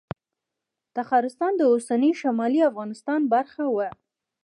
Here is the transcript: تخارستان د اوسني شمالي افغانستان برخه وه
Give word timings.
تخارستان 0.97 1.51
د 1.57 1.61
اوسني 1.71 2.11
شمالي 2.21 2.61
افغانستان 2.69 3.19
برخه 3.33 3.63
وه 3.75 3.89